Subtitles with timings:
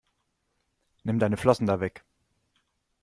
[1.03, 2.03] Nimm deine Flossen da weg!